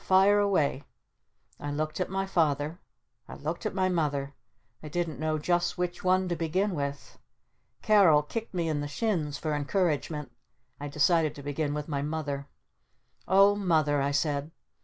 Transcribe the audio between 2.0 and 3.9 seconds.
my Father. I looked at my